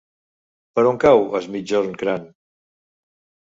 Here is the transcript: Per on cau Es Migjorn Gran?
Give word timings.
Per 0.79 0.85
on 0.93 0.97
cau 1.03 1.21
Es 1.41 1.47
Migjorn 1.59 1.95
Gran? 2.05 2.27